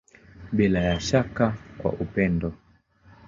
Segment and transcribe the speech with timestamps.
[0.51, 2.53] Bila ya shaka kwa upendo.